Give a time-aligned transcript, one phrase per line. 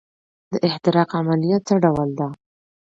[0.51, 2.27] د احتراق عملیه څه ډول ده.